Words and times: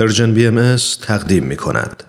Persian 0.00 0.34
BMS 0.34 0.76
تقدیم 1.02 1.44
می 1.44 1.56
کند. 1.56 2.04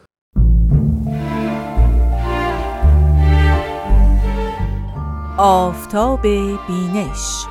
آفتاب 5.37 6.21
بینش. 6.21 7.45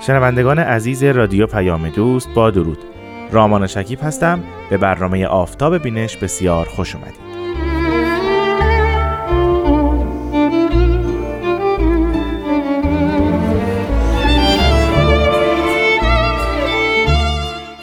شنوندگان 0.00 0.58
عزیز 0.58 1.02
رادیو 1.02 1.46
پیام 1.46 1.88
دوست 1.88 2.28
با 2.34 2.50
درود. 2.50 2.78
رامان 3.32 3.66
شکیب 3.66 3.98
هستم. 4.02 4.42
به 4.70 4.76
برنامه 4.76 5.26
آفتاب 5.26 5.78
بینش 5.78 6.16
بسیار 6.16 6.66
خوش 6.66 6.94
اومدید. 6.94 7.33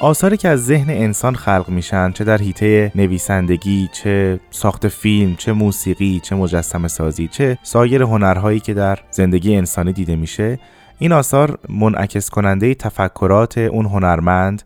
آثاری 0.02 0.38
که 0.38 0.50
از 0.50 0.66
ذهن 0.66 0.90
انسان 0.90 1.36
خلق 1.36 1.70
میشن 1.70 2.12
چه 2.12 2.24
در 2.24 2.38
حیطه 2.38 2.92
نویسندگی 2.96 3.90
چه 3.94 4.40
ساخت 4.50 4.88
فیلم 4.88 5.36
چه 5.36 5.52
موسیقی 5.52 6.20
چه 6.20 6.36
مجسم 6.36 6.88
سازی 6.88 7.28
چه 7.28 7.58
سایر 7.64 8.04
هنرهایی 8.04 8.60
که 8.60 8.74
در 8.74 9.00
زندگی 9.12 9.56
انسانی 9.56 9.94
دیده 9.94 10.16
میشه 10.16 10.60
این 11.00 11.12
آثار 11.12 11.60
منعکس 11.70 12.30
کننده 12.30 12.74
تفکرات 12.74 13.58
اون 13.58 13.86
هنرمند 13.86 14.64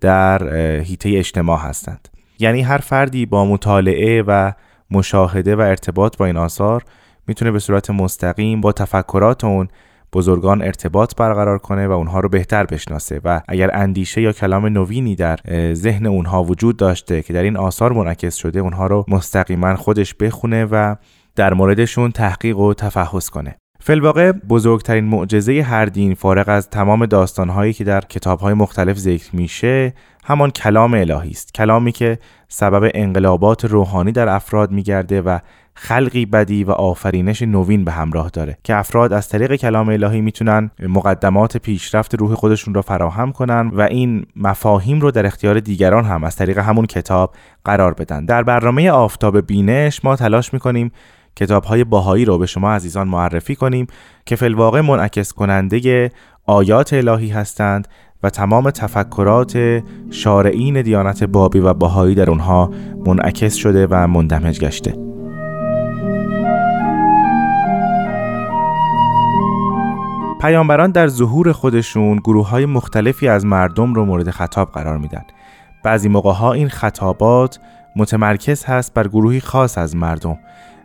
در 0.00 0.54
حیطه 0.78 1.18
اجتماع 1.18 1.58
هستند. 1.58 2.08
یعنی 2.38 2.62
هر 2.62 2.78
فردی 2.78 3.26
با 3.26 3.44
مطالعه 3.44 4.22
و 4.22 4.52
مشاهده 4.90 5.56
و 5.56 5.60
ارتباط 5.60 6.16
با 6.16 6.26
این 6.26 6.36
آثار 6.36 6.82
می‌تونه 7.26 7.50
به 7.50 7.58
صورت 7.58 7.90
مستقیم 7.90 8.60
با 8.60 8.72
تفکرات 8.72 9.44
اون 9.44 9.68
بزرگان 10.14 10.62
ارتباط 10.62 11.16
برقرار 11.16 11.58
کنه 11.58 11.88
و 11.88 11.92
اونها 11.92 12.20
رو 12.20 12.28
بهتر 12.28 12.64
بشناسه 12.64 13.20
و 13.24 13.40
اگر 13.48 13.70
اندیشه 13.76 14.20
یا 14.20 14.32
کلام 14.32 14.66
نوینی 14.66 15.16
در 15.16 15.38
ذهن 15.72 16.06
اونها 16.06 16.44
وجود 16.44 16.76
داشته 16.76 17.22
که 17.22 17.32
در 17.32 17.42
این 17.42 17.56
آثار 17.56 17.92
منعکس 17.92 18.34
شده 18.34 18.60
اونها 18.60 18.86
رو 18.86 19.04
مستقیما 19.08 19.76
خودش 19.76 20.14
بخونه 20.14 20.64
و 20.64 20.94
در 21.36 21.54
موردشون 21.54 22.10
تحقیق 22.10 22.58
و 22.58 22.74
تفحص 22.74 23.28
کنه. 23.28 23.56
فلواقع 23.80 24.32
بزرگترین 24.32 25.04
معجزه 25.04 25.62
هر 25.62 25.86
دین 25.86 26.14
فارغ 26.14 26.48
از 26.48 26.70
تمام 26.70 27.06
داستانهایی 27.06 27.72
که 27.72 27.84
در 27.84 28.00
کتابهای 28.00 28.54
مختلف 28.54 28.98
ذکر 28.98 29.36
میشه 29.36 29.94
همان 30.24 30.50
کلام 30.50 30.94
الهی 30.94 31.30
است. 31.30 31.54
کلامی 31.54 31.92
که 31.92 32.18
سبب 32.48 32.90
انقلابات 32.94 33.64
روحانی 33.64 34.12
در 34.12 34.28
افراد 34.28 34.70
میگرده 34.70 35.22
و 35.22 35.38
خلقی 35.74 36.26
بدی 36.26 36.64
و 36.64 36.70
آفرینش 36.70 37.42
نوین 37.42 37.84
به 37.84 37.92
همراه 37.92 38.28
داره 38.28 38.58
که 38.64 38.76
افراد 38.76 39.12
از 39.12 39.28
طریق 39.28 39.54
کلام 39.54 39.88
الهی 39.88 40.20
می‌تونن 40.20 40.70
مقدمات 40.88 41.56
پیشرفت 41.56 42.14
روح 42.14 42.34
خودشون 42.34 42.74
رو 42.74 42.82
فراهم 42.82 43.32
کنن 43.32 43.70
و 43.72 43.80
این 43.80 44.26
مفاهیم 44.36 45.00
رو 45.00 45.10
در 45.10 45.26
اختیار 45.26 45.60
دیگران 45.60 46.04
هم 46.04 46.24
از 46.24 46.36
طریق 46.36 46.58
همون 46.58 46.86
کتاب 46.86 47.34
قرار 47.64 47.94
بدن. 47.94 48.24
در 48.24 48.42
برنامه 48.42 48.90
آفتاب 48.90 49.46
بینش 49.46 50.04
ما 50.04 50.16
تلاش 50.16 50.52
می‌کنیم 50.52 50.92
کتاب 51.36 51.64
های 51.64 51.84
باهایی 51.84 52.24
رو 52.24 52.38
به 52.38 52.46
شما 52.46 52.72
عزیزان 52.72 53.08
معرفی 53.08 53.56
کنیم 53.56 53.86
که 54.26 54.36
فلواقع 54.36 54.80
منعکس 54.80 55.32
کننده 55.32 56.10
آیات 56.46 56.92
الهی 56.92 57.28
هستند 57.28 57.88
و 58.22 58.30
تمام 58.30 58.70
تفکرات 58.70 59.82
شارعین 60.10 60.82
دیانت 60.82 61.24
بابی 61.24 61.58
و 61.58 61.74
باهایی 61.74 62.14
در 62.14 62.30
اونها 62.30 62.70
منعکس 63.06 63.54
شده 63.54 63.86
و 63.90 64.06
مندمج 64.06 64.60
گشته. 64.60 65.03
پیامبران 70.44 70.90
در 70.90 71.06
ظهور 71.06 71.52
خودشون 71.52 72.16
گروه 72.16 72.48
های 72.48 72.66
مختلفی 72.66 73.28
از 73.28 73.46
مردم 73.46 73.94
رو 73.94 74.04
مورد 74.04 74.30
خطاب 74.30 74.72
قرار 74.72 74.98
میدن. 74.98 75.22
بعضی 75.84 76.08
موقع 76.08 76.32
ها 76.32 76.52
این 76.52 76.68
خطابات 76.68 77.60
متمرکز 77.96 78.64
هست 78.64 78.94
بر 78.94 79.08
گروهی 79.08 79.40
خاص 79.40 79.78
از 79.78 79.96
مردم. 79.96 80.38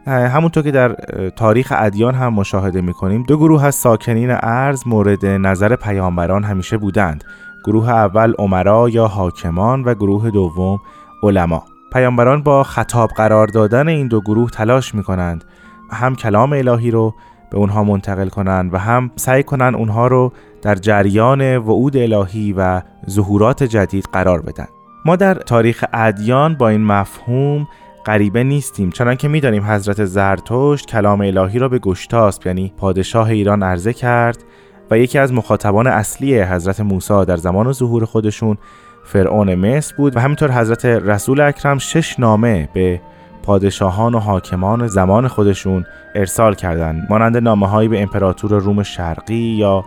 همونطور 0.07 0.63
که 0.63 0.71
در 0.71 0.93
تاریخ 1.35 1.73
ادیان 1.75 2.15
هم 2.15 2.33
مشاهده 2.33 2.81
می‌کنیم 2.81 3.23
دو 3.23 3.37
گروه 3.37 3.65
از 3.65 3.75
ساکنین 3.75 4.31
ارز 4.31 4.87
مورد 4.87 5.25
نظر 5.25 5.75
پیامبران 5.75 6.43
همیشه 6.43 6.77
بودند. 6.77 7.23
گروه 7.65 7.89
اول 7.89 8.33
عمرا 8.39 8.89
یا 8.89 9.07
حاکمان 9.07 9.83
و 9.83 9.93
گروه 9.93 10.29
دوم 10.29 10.79
علما. 11.23 11.63
پیامبران 11.93 12.43
با 12.43 12.63
خطاب 12.63 13.09
قرار 13.09 13.47
دادن 13.47 13.87
این 13.87 14.07
دو 14.07 14.21
گروه 14.21 14.49
تلاش 14.49 14.95
می‌کنند. 14.95 15.43
هم 15.91 16.15
کلام 16.15 16.53
الهی 16.53 16.91
رو 16.91 17.13
به 17.51 17.57
اونها 17.57 17.83
منتقل 17.83 18.29
کنن 18.29 18.69
و 18.71 18.77
هم 18.77 19.11
سعی 19.15 19.43
کنن 19.43 19.75
اونها 19.75 20.07
رو 20.07 20.31
در 20.61 20.75
جریان 20.75 21.57
وعود 21.57 21.97
الهی 21.97 22.53
و 22.57 22.81
ظهورات 23.09 23.63
جدید 23.63 24.05
قرار 24.13 24.41
بدن. 24.41 24.67
ما 25.05 25.15
در 25.15 25.33
تاریخ 25.33 25.85
ادیان 25.93 26.55
با 26.55 26.69
این 26.69 26.83
مفهوم 26.83 27.67
غریبه 28.05 28.43
نیستیم 28.43 28.89
چنان 28.89 29.15
که 29.15 29.27
می‌دانیم 29.27 29.63
حضرت 29.63 30.05
زرتشت 30.05 30.85
کلام 30.85 31.21
الهی 31.21 31.59
را 31.59 31.69
به 31.69 31.79
گشتاسپ 31.79 32.47
یعنی 32.47 32.73
پادشاه 32.77 33.29
ایران 33.29 33.63
عرضه 33.63 33.93
کرد 33.93 34.43
و 34.91 34.97
یکی 34.97 35.19
از 35.19 35.33
مخاطبان 35.33 35.87
اصلی 35.87 36.41
حضرت 36.41 36.79
موسی 36.79 37.25
در 37.25 37.37
زمان 37.37 37.71
ظهور 37.71 38.05
خودشون 38.05 38.57
فرعون 39.05 39.55
مصر 39.55 39.95
بود 39.95 40.15
و 40.15 40.19
همینطور 40.19 40.51
حضرت 40.51 40.85
رسول 40.85 41.41
اکرم 41.41 41.77
شش 41.77 42.19
نامه 42.19 42.69
به 42.73 43.01
پادشاهان 43.49 44.15
و 44.15 44.19
حاکمان 44.19 44.87
زمان 44.87 45.27
خودشون 45.27 45.85
ارسال 46.15 46.53
کردند. 46.53 47.07
مانند 47.09 47.37
نامه 47.37 47.67
هایی 47.67 47.89
به 47.89 48.01
امپراتور 48.01 48.51
روم 48.51 48.83
شرقی 48.83 49.35
یا 49.35 49.83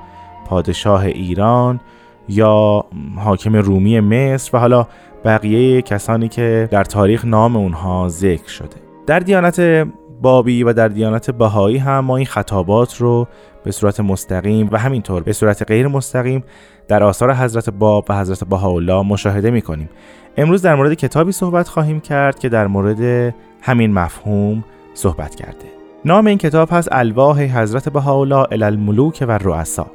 پادشاه 0.46 1.04
ایران 1.04 1.80
یا 2.28 2.84
حاکم 3.16 3.56
رومی 3.56 4.00
مصر 4.00 4.56
و 4.56 4.60
حالا 4.60 4.86
بقیه 5.24 5.82
کسانی 5.82 6.28
که 6.28 6.68
در 6.70 6.84
تاریخ 6.84 7.24
نام 7.24 7.56
اونها 7.56 8.08
ذکر 8.08 8.48
شده. 8.48 8.76
در 9.06 9.18
دیانت 9.18 9.86
بابی 10.22 10.62
و 10.62 10.72
در 10.72 10.88
دیانت 10.88 11.30
بهایی 11.30 11.78
هم 11.78 11.98
ما 11.98 12.16
این 12.16 12.26
خطابات 12.26 12.96
رو 12.96 13.28
به 13.64 13.70
صورت 13.70 14.00
مستقیم 14.00 14.68
و 14.72 14.78
همینطور 14.78 15.22
به 15.22 15.32
صورت 15.32 15.62
غیر 15.62 15.88
مستقیم 15.88 16.44
در 16.88 17.02
آثار 17.02 17.34
حضرت 17.34 17.70
باب 17.70 18.06
و 18.08 18.18
حضرت 18.20 18.44
بهاءالله 18.44 19.02
مشاهده 19.02 19.50
می 19.50 19.62
کنیم 19.62 19.88
امروز 20.36 20.62
در 20.62 20.74
مورد 20.74 20.94
کتابی 20.94 21.32
صحبت 21.32 21.68
خواهیم 21.68 22.00
کرد 22.00 22.38
که 22.38 22.48
در 22.48 22.66
مورد 22.66 23.34
همین 23.62 23.92
مفهوم 23.92 24.64
صحبت 24.94 25.34
کرده. 25.34 25.66
نام 26.04 26.26
این 26.26 26.38
کتاب 26.38 26.68
هست 26.72 26.88
الواح 26.92 27.42
حضرت 27.42 27.88
بهاءالله 27.88 28.46
الملوک 28.52 29.24
و 29.28 29.38
رؤسا 29.38 29.86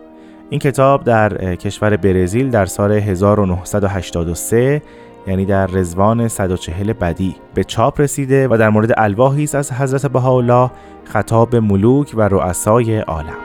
این 0.50 0.60
کتاب 0.60 1.04
در 1.04 1.56
کشور 1.56 1.98
برزیل 1.98 2.50
در 2.50 2.66
سال 2.66 2.92
1983 2.92 4.82
یعنی 5.28 5.46
در 5.46 5.68
رزوان 5.68 6.28
140 6.28 6.94
بدی 6.94 7.36
به 7.54 7.64
چاپ 7.64 8.02
رسیده 8.02 8.48
و 8.48 8.58
در 8.58 8.70
مورد 8.70 8.94
الواحی 8.98 9.44
است 9.44 9.56
از 9.56 9.72
حضرت 9.72 10.06
بهاءالله 10.06 10.72
خطاب 11.04 11.56
ملوک 11.56 12.14
و 12.16 12.22
رؤسای 12.22 13.00
عالم. 13.00 13.38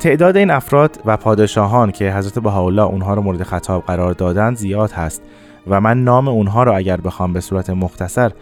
تعداد 0.00 0.36
این 0.36 0.50
افراد 0.50 1.00
و 1.04 1.16
پادشاهان 1.16 1.90
که 1.90 2.12
حضرت 2.12 2.38
بهاءالله 2.38 2.82
اونها 2.82 3.14
رو 3.14 3.22
مورد 3.22 3.42
خطاب 3.42 3.84
قرار 3.86 4.12
دادند 4.12 4.56
زیاد 4.56 4.92
هست. 4.92 5.22
و 5.66 5.80
من 5.80 6.04
نام 6.04 6.28
اونها 6.28 6.62
رو 6.62 6.74
اگر 6.74 6.96
بخوام 6.96 7.32
به 7.32 7.40
صورت 7.40 7.70
مختصر 7.70 8.32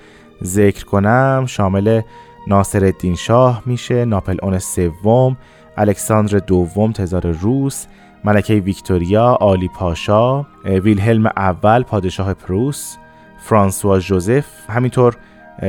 ذکر 0.42 0.84
کنم 0.84 1.44
شامل 1.46 2.00
ناصر 2.46 2.84
الدین 2.84 3.14
شاه 3.14 3.62
میشه 3.66 4.04
ناپل 4.04 4.36
اون 4.42 4.58
سوم 4.58 5.36
الکساندر 5.76 6.38
دوم 6.38 6.92
تزار 6.92 7.26
روس 7.26 7.86
ملکه 8.24 8.54
ویکتوریا 8.54 9.38
آلی 9.40 9.68
پاشا 9.68 10.46
ویلهلم 10.64 11.26
اول 11.26 11.82
پادشاه 11.82 12.34
پروس 12.34 12.96
فرانسوا 13.38 13.98
جوزف. 13.98 14.46
همینطور 14.68 15.16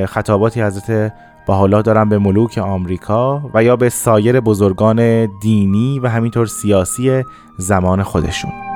خطاباتی 0.05 0.61
حضرت 0.61 1.13
حالا 1.47 1.81
دارن 1.81 2.09
به 2.09 2.17
ملوک 2.17 2.57
آمریکا 2.57 3.41
و 3.53 3.63
یا 3.63 3.75
به 3.75 3.89
سایر 3.89 4.39
بزرگان 4.39 5.25
دینی 5.41 5.99
و 5.99 6.07
همینطور 6.07 6.45
سیاسی 6.45 7.23
زمان 7.57 8.03
خودشون. 8.03 8.68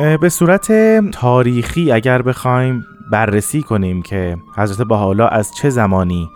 به 0.00 0.28
صورت 0.28 0.72
تاریخی 1.10 1.92
اگر 1.92 2.22
بخوایم 2.22 2.84
بررسی 3.10 3.62
کنیم 3.62 4.02
که 4.02 4.36
حضرت 4.56 4.88
بهاءالله 4.88 5.28
از 5.32 5.50
چه 5.54 5.70
زمانی 5.70 6.30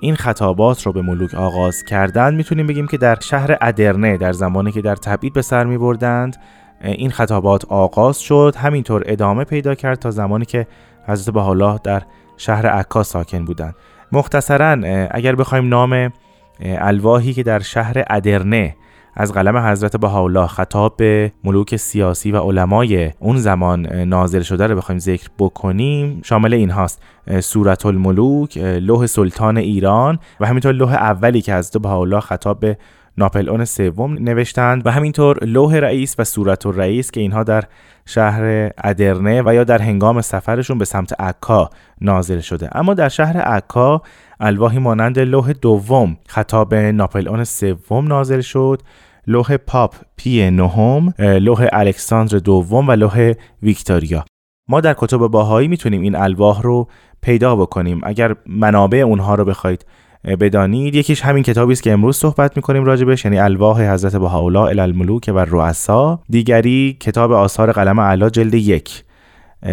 این 0.00 0.16
خطابات 0.16 0.82
رو 0.86 0.92
به 0.92 1.02
ملوک 1.02 1.34
آغاز 1.34 1.82
کردند 1.82 2.34
می‌تونیم 2.36 2.66
بگیم 2.66 2.86
که 2.86 2.96
در 2.96 3.18
شهر 3.20 3.58
ادرنه 3.60 4.16
در 4.16 4.32
زمانی 4.32 4.72
که 4.72 4.80
در 4.80 4.96
تبعید 4.96 5.32
به 5.32 5.42
سر 5.42 5.64
می 5.64 5.78
بردند 5.78 6.36
این 6.82 7.10
خطابات 7.10 7.64
آغاز 7.64 8.20
شد. 8.20 8.54
همینطور 8.58 9.02
ادامه 9.06 9.44
پیدا 9.44 9.74
کرد 9.74 9.98
تا 9.98 10.10
زمانی 10.10 10.44
که 10.44 10.66
حضرت 11.08 11.34
بهاءالله 11.34 11.80
در 11.84 12.02
شهر 12.36 12.66
عکا 12.66 13.02
ساکن 13.02 13.44
بودند. 13.44 13.74
مختصرا 14.12 14.70
اگر 15.10 15.34
بخوایم 15.34 15.68
نام 15.68 16.12
الواحی 16.60 17.32
که 17.32 17.42
در 17.42 17.58
شهر 17.58 18.04
ادرنه 18.10 18.76
از 19.14 19.32
قلم 19.32 19.56
حضرت 19.56 19.96
بهاءالله 19.96 20.46
خطاب 20.46 20.96
به 20.96 21.32
ملوک 21.44 21.76
سیاسی 21.76 22.32
و 22.32 22.38
علمای 22.38 23.10
اون 23.18 23.36
زمان 23.36 23.86
نازل 23.86 24.40
شده 24.40 24.66
رو 24.66 24.76
بخوایم 24.76 24.98
ذکر 24.98 25.28
بکنیم. 25.38 26.20
شامل 26.24 26.54
این 26.54 26.70
هاست 26.70 27.02
سورة 27.40 27.86
الملوک 27.86 28.58
لوح 28.58 29.06
سلطان 29.06 29.56
ایران 29.56 30.18
و 30.40 30.46
همینطور 30.46 30.72
لوح 30.72 30.94
اولی 30.94 31.40
که 31.40 31.54
حضرت 31.54 31.82
بهاءالله 31.82 32.20
خطاب 32.20 32.60
به 32.60 32.76
ناپلئون 33.18 33.64
سوم 33.64 34.12
نوشتند 34.12 34.86
و 34.86 34.90
همینطور 34.90 35.44
لوح 35.44 35.76
رئیس 35.76 36.14
و 36.18 36.24
سوره 36.24 36.66
رئیس 36.66 37.10
که 37.10 37.20
اینها 37.20 37.44
در 37.44 37.64
شهر 38.10 38.70
ادرنه 38.84 39.42
و 39.46 39.54
یا 39.54 39.64
در 39.64 39.82
هنگام 39.82 40.20
سفرشون 40.20 40.78
به 40.78 40.84
سمت 40.84 41.20
عکا 41.20 41.70
نازل 42.00 42.40
شده. 42.40 42.68
اما 42.72 42.94
در 42.94 43.08
شهر 43.08 43.36
عکا 43.40 44.02
الواحی 44.40 44.78
مانند 44.78 45.18
لوح 45.18 45.52
دوم 45.52 46.16
خطاب 46.28 46.74
ناپلئون 46.74 47.44
سوم 47.44 48.06
نازل 48.06 48.40
شد. 48.40 48.82
لوح 49.26 49.56
پاپ 49.56 49.94
پی 50.16 50.50
نهم 50.50 51.14
لوح 51.18 51.66
الکساندر 51.72 52.38
دوم 52.38 52.88
و 52.88 52.92
لوح 52.92 53.32
ویکتوریا. 53.62 54.24
ما 54.68 54.80
در 54.80 54.94
کتب 54.98 55.18
باهایی 55.18 55.68
می‌تونیم 55.68 56.02
این 56.02 56.16
الواح 56.16 56.62
رو 56.62 56.88
پیدا 57.22 57.56
بکنیم. 57.56 58.00
اگر 58.02 58.36
منابع 58.46 58.98
اونها 58.98 59.34
رو 59.34 59.44
بخواید 59.44 59.86
بدانید. 60.24 60.94
یکیش 60.94 61.20
همین 61.20 61.42
کتابی 61.42 61.72
است 61.72 61.82
که 61.82 61.92
امروز 61.92 62.16
صحبت 62.16 62.56
می‌کنیم 62.56 62.84
راجبش 62.84 63.24
یعنی 63.24 63.38
الواح 63.38 63.82
حضرت 63.82 64.16
بهاءالله 64.16 64.82
الملوک 64.82 65.30
و 65.34 65.38
رؤسا 65.38 66.20
دیگری 66.30 66.96
کتاب 67.00 67.32
آثار 67.32 67.72
قلم 67.72 68.00
علا 68.00 68.30
جلد 68.30 68.54
یک 68.54 69.04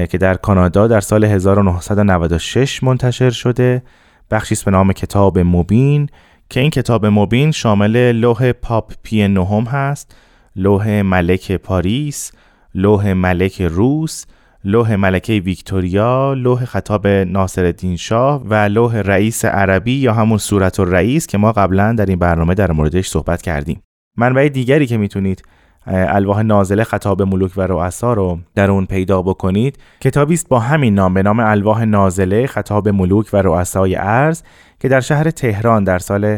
که 0.09 0.17
در 0.17 0.33
کانادا 0.33 0.87
در 0.87 0.99
سال 1.01 1.23
1996 1.23 2.83
منتشر 2.83 3.29
شده. 3.29 3.83
بخشی 4.31 4.55
به 4.65 4.71
نام 4.71 4.93
کتاب 4.93 5.39
مبین 5.39 6.09
که 6.49 6.59
این 6.59 6.69
کتاب 6.69 7.05
مبین 7.05 7.51
شامل 7.51 8.11
لوح 8.11 8.51
پاپ 8.51 8.93
پی 9.03 9.27
نهم 9.27 9.63
هست 9.63 10.15
لوح 10.55 11.01
ملک 11.01 11.51
پاریس 11.51 12.31
لوح 12.75 13.13
ملک 13.13 13.61
روس 13.61 14.25
لوح 14.67 14.95
ملکه 14.95 15.33
ویکتوریا، 15.33 16.33
لوح 16.33 16.65
خطاب 16.65 17.07
ناصر 17.07 17.73
شاه 17.97 18.43
و 18.45 18.53
لوح 18.53 18.97
رئیس 18.97 19.45
عربی 19.45 19.91
یا 19.91 20.13
همون 20.13 20.37
صورت 20.37 20.79
رئیس 20.79 21.27
که 21.27 21.37
ما 21.37 21.51
قبلا 21.51 21.93
در 21.93 22.05
این 22.05 22.19
برنامه 22.19 22.53
در 22.53 22.71
موردش 22.71 23.07
صحبت 23.07 23.41
کردیم. 23.41 23.81
منبع 24.17 24.49
دیگری 24.49 24.87
که 24.87 24.97
می‌تونید 24.97 25.43
الواح 25.85 26.41
نازله 26.41 26.83
خطاب 26.83 27.21
ملوک 27.21 27.51
و 27.57 27.61
رؤسا 27.61 28.13
رو 28.13 28.39
در 28.55 28.71
اون 28.71 28.85
پیدا 28.85 29.21
بکنید 29.21 29.77
کتابی 30.01 30.33
است 30.33 30.49
با 30.49 30.59
همین 30.59 30.95
نام 30.95 31.13
به 31.13 31.23
نام 31.23 31.39
الواح 31.39 31.83
نازله 31.83 32.47
خطاب 32.47 32.89
ملوک 32.89 33.29
و 33.33 33.41
رؤسای 33.41 33.95
ارز 33.95 34.43
که 34.79 34.87
در 34.87 34.99
شهر 34.99 35.31
تهران 35.31 35.83
در 35.83 35.99
سال 35.99 36.37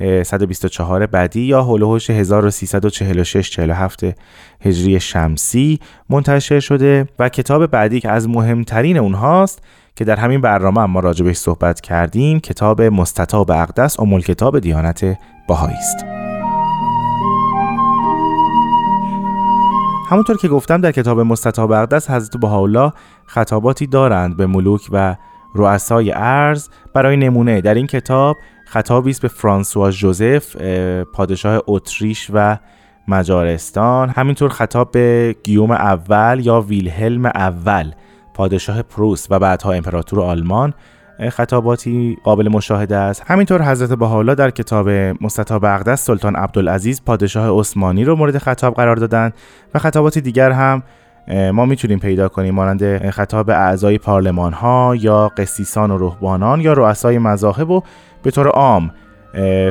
124 0.00 1.06
بعدی 1.06 1.40
یا 1.40 1.62
هلوهوش 1.62 2.10
1346 2.10 3.50
47 3.50 4.04
هجری 4.60 5.00
شمسی 5.00 5.80
منتشر 6.10 6.60
شده 6.60 7.08
و 7.18 7.28
کتاب 7.28 7.66
بعدی 7.66 8.00
که 8.00 8.10
از 8.10 8.28
مهمترین 8.28 8.98
اونهاست 8.98 9.62
که 9.96 10.04
در 10.04 10.16
همین 10.16 10.40
برنامه 10.40 10.86
ما 10.86 11.00
راجبش 11.00 11.36
صحبت 11.36 11.80
کردیم 11.80 12.40
کتاب 12.40 12.82
مستطاب 12.82 13.50
اقدس 13.50 14.00
امول 14.00 14.22
کتاب 14.22 14.58
دیانت 14.58 15.18
باهایی 15.48 15.76
است. 15.76 15.96
همونطور 20.10 20.36
که 20.36 20.48
گفتم 20.48 20.80
در 20.80 20.92
کتاب 20.92 21.20
مستطاب 21.20 21.72
اقدس 21.72 22.10
حضرت 22.10 22.36
بهاءالله 22.36 22.92
خطاباتی 23.26 23.86
دارند 23.86 24.36
به 24.36 24.46
ملوک 24.46 24.88
و 24.92 25.16
رؤسای 25.54 26.12
ارز 26.12 26.68
برای 26.94 27.16
نمونه. 27.16 27.60
در 27.60 27.74
این 27.74 27.86
کتاب 27.86 28.36
خطابی 28.68 29.10
است 29.10 29.22
به 29.22 29.28
فرانسوا 29.28 29.90
جوزف 29.90 30.56
پادشاه 31.12 31.62
اتریش 31.66 32.30
و 32.32 32.58
مجارستان. 33.08 34.08
همینطور 34.08 34.48
خطاب 34.48 34.90
به 34.90 35.36
گیوم 35.42 35.70
اول 35.70 36.40
یا 36.42 36.60
ویلهلم 36.60 37.26
اول 37.26 37.92
پادشاه 38.34 38.82
پروس 38.82 39.26
و 39.30 39.38
بعدها 39.38 39.72
امپراتور 39.72 40.20
آلمان. 40.20 40.74
خطاباتی 41.30 42.18
قابل 42.24 42.48
مشاهده 42.48 42.96
است. 42.96 43.22
همینطور 43.26 43.62
حضرت 43.62 43.92
بهاءالله 43.92 44.34
در 44.34 44.50
کتاب 44.50 44.88
مستطاب 45.20 45.64
اقدس 45.64 46.04
سلطان 46.04 46.36
عبدالعزیز 46.36 47.04
پادشاه 47.04 47.60
عثمانی 47.60 48.04
رو 48.04 48.16
مورد 48.16 48.38
خطاب 48.38 48.74
قرار 48.74 48.96
دادند 48.96 49.34
و 49.74 49.78
خطابات 49.78 50.18
دیگر 50.18 50.50
هم 50.50 50.82
ما 51.28 51.64
می‌تونیم 51.64 51.98
پیدا 51.98 52.28
کنیم 52.28 52.54
مانند 52.54 53.10
خطاب 53.10 53.50
اعضای 53.50 53.98
پارلمان 53.98 54.52
ها 54.52 54.96
یا 54.96 55.28
قسیسان 55.28 55.90
و 55.90 55.98
رهبانان 55.98 56.60
یا 56.60 56.72
رؤسای 56.72 57.18
مذاهب 57.18 57.70
و 57.70 57.82
به 58.22 58.30
طور 58.30 58.48
عام 58.48 58.90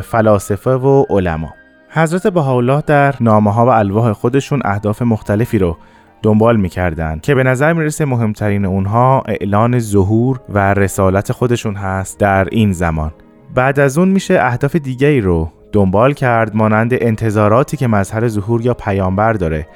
فلاسفه 0.03 0.71
و 0.71 1.05
علما. 1.09 1.53
حضرت 1.89 2.27
بهاءالله 2.27 2.83
در 2.87 3.15
نامه 3.21 3.53
ها 3.53 3.65
و 3.65 3.69
الواح 3.69 4.13
خودشون 4.13 4.61
اهداف 4.65 5.01
مختلفی 5.01 5.59
رو 5.59 5.77
دنبال 6.23 6.57
می‌کردند 6.57 7.21
که 7.21 7.35
به 7.35 7.43
نظر 7.43 7.73
می‌رسه 7.73 8.05
مهمترین 8.05 8.65
اونها 8.65 9.23
اعلان 9.27 9.79
ظهور 9.79 10.39
و 10.49 10.73
رسالت 10.73 11.31
خودشون 11.31 11.75
هست 11.75 12.19
در 12.19 12.47
این 12.51 12.71
زمان. 12.71 13.11
بعد 13.55 13.79
از 13.79 13.97
اون 13.97 14.07
میشه 14.07 14.37
اهداف 14.41 14.75
دیگری 14.75 15.21
رو 15.21 15.51
دنبال 15.71 16.13
کرد 16.13 16.55
مانند 16.55 16.91
انتظاراتی 16.93 17.77
که 17.77 17.87
مظهر 17.87 18.27
ظهور 18.27 18.61
یا 18.61 18.73
پیامبر 18.73 19.33
داره 19.33 19.67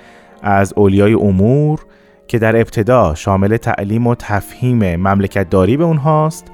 از 0.44 0.74
اولیای 0.76 1.14
امور 1.14 1.80
که 2.28 2.40
در 2.40 2.56
ابتدا 2.56 3.16
شامل 3.16 3.58
تعلیم 3.58 4.08
و 4.08 4.16
تفهیم 4.16 4.96
مملکت 4.96 5.50
داری 5.50 5.78
به 5.78 5.84
اونهاست 5.84 6.52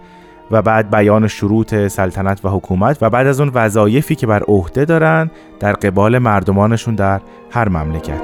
و 0.51 0.61
بعد 0.61 0.91
بیان 0.91 1.27
شروط 1.27 1.87
سلطنت 1.87 2.45
و 2.45 2.49
حکومت 2.49 2.97
و 3.01 3.09
بعد 3.09 3.27
از 3.27 3.39
اون 3.39 3.51
وظایفی 3.53 4.15
که 4.15 4.27
بر 4.27 4.43
عهده 4.43 4.85
دارن 4.85 5.31
در 5.59 5.73
قبال 5.73 6.17
مردمانشون 6.17 6.95
در 6.95 7.21
هر 7.51 7.69
مملکت. 7.69 8.21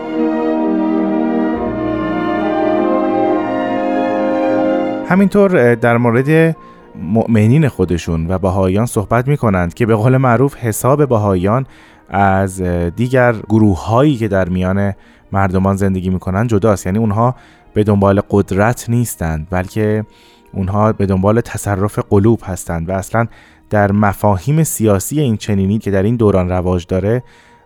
همینطور 5.09 5.75
در 5.75 5.97
مورد 5.97 6.55
مؤمنین 6.95 7.67
خودشون 7.67 8.31
و 8.31 8.37
بهاییان 8.37 8.85
صحبت 8.85 9.27
می 9.27 9.37
کنند 9.37 9.73
که 9.73 9.85
به 9.85 9.95
قول 9.95 10.17
معروف 10.17 10.55
حساب 10.55 11.09
بهاییان 11.09 11.65
از 12.09 12.61
دیگر 12.95 13.33
گروه 13.49 13.85
هایی 13.85 14.15
که 14.15 14.27
در 14.27 14.49
میان 14.49 14.93
مردمان 15.31 15.75
زندگی 15.75 16.09
می‌کنن 16.09 16.47
جداست. 16.47 16.85
یعنی 16.85 16.97
اونها 16.97 17.35
به 17.73 17.83
دنبال 17.83 18.21
قدرت 18.29 18.89
نیستند 18.89 19.47
بلکه 19.49 20.05
اونها 20.53 20.93
به 20.93 21.05
دنبال 21.05 21.41
تصرف 21.41 21.99
قلوب 22.09 22.39
هستند 22.43 22.89
و 22.89 22.91
اصلا 22.91 23.27
در 23.69 23.91
مفاهیم 23.91 24.63
سیاسی 24.63 25.19
این 25.19 25.37
چنینی 25.37 25.79
که 25.79 25.91
در 25.91 26.03
این 26.03 26.15
دوران 26.15 26.49
رواج 26.49 26.85
داره 26.87 27.23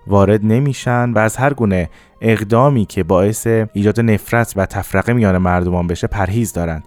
وارد 0.07 0.45
نمیشن 0.45 1.11
و 1.11 1.17
از 1.17 1.37
هر 1.37 1.53
گونه 1.53 1.89
اقدامی 2.21 2.85
که 2.85 3.03
باعث 3.03 3.47
ایجاد 3.73 4.01
نفرت 4.01 4.53
و 4.55 4.65
تفرقه 4.65 5.13
میان 5.13 5.37
مردمان 5.37 5.87
بشه 5.87 6.07
پرهیز 6.07 6.53
دارند. 6.53 6.83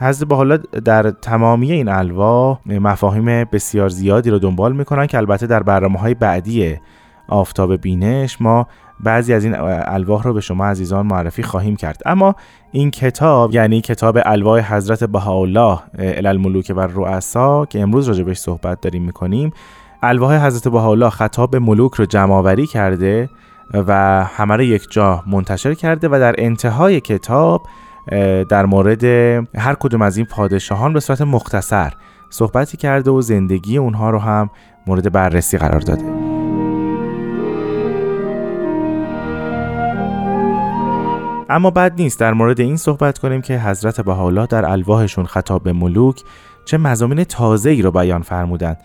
حضرت 0.00 0.32
حالا 0.32 0.56
در 0.56 1.10
تمامی 1.10 1.72
این 1.72 1.88
الوا 1.88 2.58
مفاهیم 2.66 3.24
بسیار 3.44 3.88
زیادی 3.88 4.30
رو 4.30 4.38
دنبال 4.38 4.76
می‌کنن 4.76 5.06
که 5.06 5.16
البته 5.16 5.46
در 5.46 5.62
برنامه 5.62 5.98
های 5.98 6.14
بعدی 6.14 6.76
آفتاب 7.28 7.76
بینش 7.76 8.40
ما 8.40 8.66
بعضی 9.00 9.34
از 9.34 9.44
این 9.44 9.54
الواح 9.58 10.22
رو 10.22 10.34
به 10.34 10.40
شما 10.40 10.66
عزیزان 10.66 11.06
معرفی 11.06 11.42
خواهیم 11.42 11.76
کرد. 11.76 12.02
اما 12.06 12.34
این 12.72 12.90
کتاب 12.90 13.54
یعنی 13.54 13.80
کتاب 13.80 14.18
الواح 14.24 14.74
حضرت 14.74 15.04
بهاءالله 15.04 15.78
الملوک 15.98 16.72
و 16.76 16.80
رؤسا 16.80 17.66
که 17.66 17.80
امروز 17.80 18.08
راجبش 18.08 18.38
صحبت 18.38 18.80
داریم 18.80 19.02
می‌کنیم 19.02 19.52
الواح 20.02 20.46
حضرت 20.46 20.68
بهاءالله 20.68 21.10
خطاب 21.10 21.50
به 21.50 21.58
ملوک 21.58 21.94
رو 21.94 22.04
جمعآوری 22.04 22.66
کرده 22.66 23.28
و 23.74 24.24
همه 24.24 24.56
رو 24.56 24.62
یک 24.62 24.86
جا 24.90 25.22
منتشر 25.26 25.74
کرده 25.74 26.08
و 26.08 26.18
در 26.18 26.34
انتهای 26.38 27.00
کتاب 27.00 27.62
در 28.48 28.66
مورد 28.66 29.04
هر 29.54 29.74
کدوم 29.80 30.02
از 30.02 30.16
این 30.16 30.26
پادشاهان 30.26 30.92
به 30.92 31.00
صورت 31.00 31.20
مختصر 31.20 31.92
صحبتی 32.30 32.76
کرده 32.76 33.10
و 33.10 33.20
زندگی 33.20 33.76
اونها 33.76 34.10
رو 34.10 34.18
هم 34.18 34.50
مورد 34.86 35.12
بررسی 35.12 35.58
قرار 35.58 35.80
داده. 35.80 36.15
اما 41.48 41.70
بد 41.70 41.92
نیست 41.96 42.20
در 42.20 42.32
مورد 42.32 42.60
این 42.60 42.76
صحبت 42.76 43.18
کنیم 43.18 43.42
که 43.42 43.58
حضرت 43.58 44.00
بهاءالله 44.00 44.46
در 44.46 44.64
الواحشون 44.64 45.26
خطاب 45.26 45.62
به 45.62 45.72
ملوک 45.72 46.22
چه 46.64 46.78
مزامین 46.78 47.24
تازه 47.24 47.70
ای 47.70 47.82
رو 47.82 47.90
بیان 47.90 48.22
فرمودند. 48.22 48.76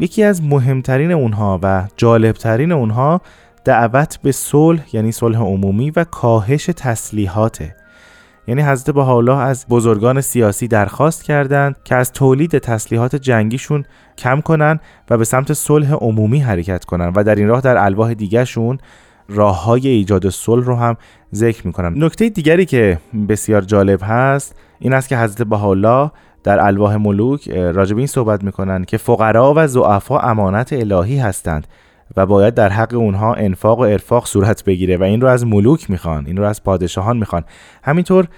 یکی 0.00 0.22
از 0.22 0.42
مهمترین 0.42 1.12
اونها 1.12 1.60
و 1.62 1.84
جالبترین 1.96 2.72
اونها 2.72 3.20
دعوت 3.64 4.18
به 4.22 4.32
صلح 4.32 4.84
یعنی 4.92 5.12
صلح 5.12 5.38
عمومی 5.38 5.90
و 5.90 6.04
کاهش 6.04 6.66
تسلیحاته. 6.76 7.76
یعنی 8.46 8.62
حضرت 8.62 8.94
بهاءالله 8.94 9.38
از 9.38 9.66
بزرگان 9.70 10.20
سیاسی 10.20 10.68
درخواست 10.68 11.24
کردند 11.24 11.76
که 11.84 11.94
از 11.94 12.12
تولید 12.12 12.58
تسلیحات 12.58 13.16
جنگیشون 13.16 13.84
کم 14.18 14.40
کنن 14.40 14.80
و 15.10 15.18
به 15.18 15.24
سمت 15.24 15.52
صلح 15.52 15.92
عمومی 15.92 16.40
حرکت 16.40 16.84
کنن 16.84 17.12
و 17.16 17.24
در 17.24 17.34
این 17.34 17.48
راه 17.48 17.60
در 17.60 17.84
الواح 17.84 18.14
دیگرشون 18.14 18.78
راه 19.28 19.64
های 19.64 19.88
ایجاد 19.88 20.28
صلح 20.28 20.66
رو 20.66 20.74
هم 20.74 20.96
ذکر 21.34 21.66
می‌کنم. 21.66 22.04
نکته 22.04 22.28
دیگری 22.28 22.66
که 22.66 22.98
بسیار 23.28 23.62
جالب 23.62 24.00
هست 24.02 24.56
این 24.78 24.92
است 24.92 25.08
که 25.08 25.18
حضرت 25.18 25.48
بهاءالله 25.48 26.10
در 26.44 26.66
الواح 26.66 26.96
ملوک 26.96 27.48
راجب 27.50 27.98
این 27.98 28.06
صحبت 28.06 28.44
می‌کنند 28.44 28.86
که 28.86 28.96
فقرا 28.96 29.52
و 29.56 29.66
ضعفا 29.66 30.18
امانت 30.18 30.72
الهی 30.72 31.18
هستند. 31.18 31.66
و 32.16 32.26
باید 32.26 32.54
در 32.54 32.68
حق 32.68 32.94
اونها 32.94 33.34
انفاق 33.34 33.78
و 33.78 33.82
ارفاق 33.82 34.26
صورت 34.26 34.64
بگیره 34.64 34.96
و 34.96 35.02
این 35.02 35.20
رو 35.20 35.28
از 35.28 35.46
ملوک 35.46 35.90
می‌خوان 35.90 36.26
این 36.26 36.36
رو 36.36 36.44
از 36.44 36.62
پادشاهان 36.62 37.16
می‌خوان. 37.16 37.44
همینطور 37.82 38.28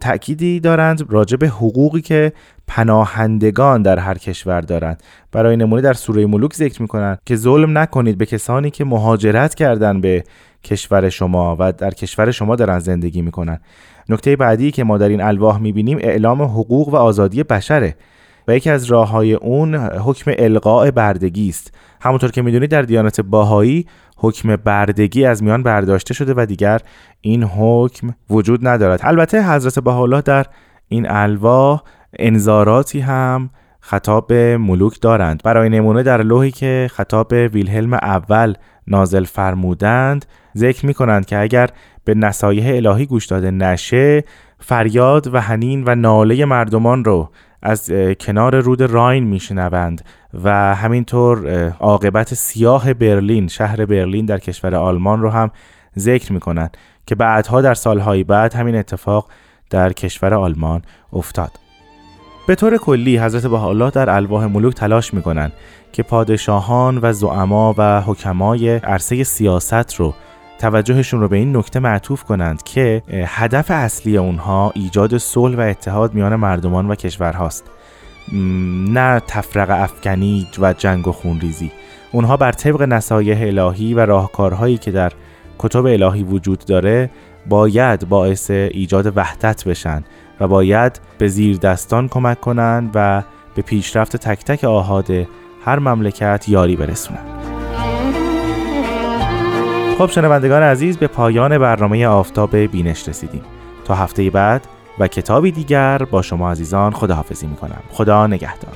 تأکیدی 0.00 0.60
دارند 0.60 1.06
راجع 1.10 1.36
به 1.36 1.48
حقوقی 1.48 2.00
که 2.00 2.32
پناهندگان 2.66 3.82
در 3.82 3.98
هر 3.98 4.18
کشور 4.18 4.60
دارند. 4.60 5.02
برای 5.32 5.56
نمونه 5.56 5.82
در 5.82 5.92
سوره 5.92 6.26
ملوک 6.26 6.54
ذکر 6.54 6.82
می‌کنند 6.82 7.18
که 7.26 7.36
ظلم 7.36 7.78
نکنید 7.78 8.18
به 8.18 8.26
کسانی 8.26 8.70
که 8.70 8.84
مهاجرت 8.84 9.54
کردن 9.54 10.00
به 10.00 10.24
کشور 10.64 11.08
شما 11.08 11.56
و 11.58 11.72
در 11.72 11.90
کشور 11.90 12.30
شما 12.30 12.56
دارن 12.56 12.78
زندگی 12.78 13.22
می‌کنن. 13.22 13.60
نکته 14.08 14.36
بعدی 14.36 14.70
که 14.70 14.84
ما 14.84 14.98
در 14.98 15.08
این 15.08 15.20
الواح 15.20 15.58
می‌بینیم 15.60 15.98
اعلام 16.00 16.42
حقوق 16.42 16.88
و 16.88 16.96
آزادی 16.96 17.42
بشره. 17.42 17.94
و 18.48 18.56
یکی 18.56 18.70
از 18.70 18.84
راه 18.84 19.08
های 19.08 19.34
اون 19.34 19.74
حکم 19.74 20.32
القاء 20.38 20.90
بردگی 20.90 21.48
است. 21.48 21.74
همونطور 22.00 22.30
که 22.30 22.42
می‌دونید 22.42 22.70
در 22.70 22.82
دیانت 22.82 23.20
باهایی 23.20 23.86
حکم 24.16 24.56
بردگی 24.56 25.24
از 25.24 25.42
میان 25.42 25.62
برداشته 25.62 26.14
شده 26.14 26.34
و 26.36 26.46
دیگر 26.46 26.80
این 27.20 27.42
حکم 27.42 28.14
وجود 28.30 28.68
ندارد. 28.68 29.00
البته 29.02 29.52
حضرت 29.52 29.78
بهاءالله 29.78 30.20
در 30.20 30.46
این 30.88 31.10
الواح 31.10 31.82
انذاراتی 32.18 33.00
هم 33.00 33.50
خطاب 33.80 34.32
ملوک 34.32 35.00
دارند. 35.00 35.42
برای 35.44 35.68
نمونه 35.68 36.02
در 36.02 36.22
لوحی 36.22 36.50
که 36.50 36.88
خطاب 36.90 37.32
ویلهلم 37.32 37.94
اول 37.94 38.54
نازل 38.86 39.24
فرمودند 39.24 40.26
ذکر 40.56 40.86
می 40.86 40.94
کنند 40.94 41.26
که 41.26 41.38
اگر 41.38 41.70
به 42.04 42.14
نصایح 42.14 42.76
الهی 42.76 43.06
گوش 43.06 43.26
داده 43.26 43.50
نشه 43.50 44.24
فریاد 44.58 45.34
و 45.34 45.40
هنین 45.40 45.84
و 45.86 45.94
ناله 45.94 46.44
مردمان 46.44 47.04
رو 47.04 47.30
از 47.62 47.90
کنار 48.20 48.60
رود 48.60 48.82
راین 48.82 49.24
میشنوند 49.24 50.04
و 50.44 50.74
همینطور 50.74 51.68
عاقبت 51.80 52.34
سیاه 52.34 52.94
برلین 52.94 53.48
شهر 53.48 53.84
برلین 53.84 54.26
در 54.26 54.38
کشور 54.38 54.74
آلمان 54.74 55.22
رو 55.22 55.30
هم 55.30 55.50
ذکر 55.98 56.32
می‌کنند 56.32 56.76
که 57.06 57.14
بعدها 57.14 57.60
در 57.60 57.74
سالهای 57.74 58.24
بعد 58.24 58.54
همین 58.54 58.76
اتفاق 58.76 59.28
در 59.70 59.92
کشور 59.92 60.34
آلمان 60.34 60.82
افتاد. 61.12 61.50
به 62.46 62.54
طور 62.54 62.76
کلی 62.76 63.18
حضرت 63.18 63.46
بهاءالله 63.46 63.90
در 63.90 64.10
الواح 64.10 64.46
ملوک 64.46 64.74
تلاش 64.74 65.14
می‌کنند 65.14 65.52
که 65.92 66.02
پادشاهان 66.02 66.98
و 67.02 67.12
زعما 67.12 67.74
و 67.78 68.00
حکمای 68.00 68.76
عرصه 68.76 69.24
سیاست 69.24 69.94
رو 69.94 70.14
توجهشون 70.58 71.20
رو 71.20 71.28
به 71.28 71.36
این 71.36 71.56
نکته 71.56 71.80
معطوف 71.80 72.24
کنند 72.24 72.62
که 72.62 73.02
هدف 73.26 73.70
اصلی 73.70 74.16
اونها 74.16 74.72
ایجاد 74.74 75.18
صلح 75.18 75.56
و 75.56 75.60
اتحاد 75.60 76.14
میان 76.14 76.36
مردمان 76.36 76.88
و 76.88 76.94
کشورهاست 76.94 77.70
نه 78.88 79.22
تفرق 79.26 79.70
افکنی 79.70 80.46
و 80.58 80.72
جنگ 80.72 81.08
و 81.08 81.12
خونریزی 81.12 81.70
اونها 82.12 82.36
بر 82.36 82.52
طبق 82.52 82.82
نصایح 82.82 83.42
الهی 83.42 83.94
و 83.94 84.00
راهکارهایی 84.00 84.78
که 84.78 84.90
در 84.90 85.12
کتب 85.58 85.86
الهی 85.86 86.22
وجود 86.22 86.64
داره 86.64 87.10
باید 87.48 88.08
باعث 88.08 88.50
ایجاد 88.50 89.16
وحدت 89.16 89.64
بشن 89.64 90.04
و 90.40 90.48
باید 90.48 91.00
به 91.18 91.28
زیر 91.28 91.56
دستان 91.56 92.08
کمک 92.08 92.40
کنند 92.40 92.90
و 92.94 93.22
به 93.54 93.62
پیشرفت 93.62 94.16
تک 94.16 94.44
تک 94.44 94.64
آهاد 94.64 95.10
هر 95.64 95.78
مملکت 95.78 96.44
یاری 96.48 96.76
برسونند. 96.76 97.37
خب 99.98 100.10
شنوندگان 100.10 100.62
عزیز 100.62 100.98
به 100.98 101.06
پایان 101.06 101.58
برنامه 101.58 102.06
آفتاب 102.06 102.56
بینش 102.56 103.08
رسیدیم. 103.08 103.42
تا 103.84 103.94
هفته 103.94 104.30
بعد 104.30 104.66
و 104.98 105.08
کتابی 105.08 105.52
دیگر 105.52 105.98
با 105.98 106.22
شما 106.22 106.50
عزیزان 106.50 106.92
خداحافظی 106.92 107.46
می‌کنم. 107.46 107.80
خدا 107.90 108.26
نگهدار. 108.26 108.72